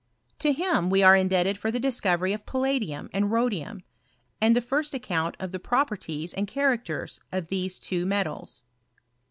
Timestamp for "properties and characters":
5.59-7.19